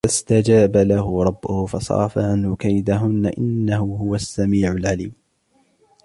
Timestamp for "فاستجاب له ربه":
0.07-1.65